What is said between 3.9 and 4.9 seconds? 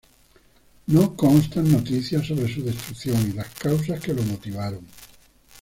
que lo motivaron.